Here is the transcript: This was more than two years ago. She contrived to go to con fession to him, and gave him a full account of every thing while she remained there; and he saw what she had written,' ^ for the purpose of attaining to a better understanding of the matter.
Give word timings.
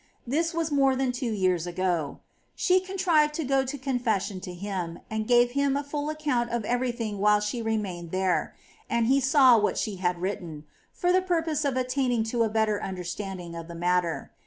This 0.25 0.51
was 0.51 0.71
more 0.71 0.95
than 0.95 1.11
two 1.11 1.29
years 1.31 1.67
ago. 1.67 2.21
She 2.55 2.79
contrived 2.79 3.35
to 3.35 3.43
go 3.43 3.63
to 3.63 3.77
con 3.77 3.99
fession 3.99 4.41
to 4.41 4.51
him, 4.51 4.97
and 5.11 5.27
gave 5.27 5.51
him 5.51 5.77
a 5.77 5.83
full 5.83 6.09
account 6.09 6.49
of 6.49 6.65
every 6.65 6.91
thing 6.91 7.19
while 7.19 7.39
she 7.39 7.61
remained 7.61 8.09
there; 8.09 8.55
and 8.89 9.05
he 9.05 9.19
saw 9.19 9.59
what 9.59 9.77
she 9.77 9.97
had 9.97 10.17
written,' 10.19 10.61
^ 10.61 10.63
for 10.99 11.11
the 11.11 11.21
purpose 11.21 11.63
of 11.63 11.77
attaining 11.77 12.23
to 12.33 12.41
a 12.41 12.49
better 12.49 12.81
understanding 12.81 13.53
of 13.55 13.67
the 13.67 13.75
matter. 13.75 14.31